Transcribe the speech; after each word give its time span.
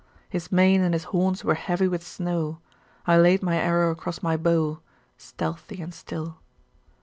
His 0.27 0.51
mane 0.51 0.81
and 0.81 0.95
his 0.95 1.03
horns 1.03 1.43
were 1.43 1.53
heavy 1.53 1.87
with 1.87 2.03
snow; 2.03 2.57
I 3.05 3.17
laid 3.19 3.43
my 3.43 3.57
arrow 3.57 3.91
across 3.91 4.23
my 4.23 4.35
bow, 4.35 4.79
Stealthy 5.15 5.79
and 5.79 5.93
still. 5.93 6.37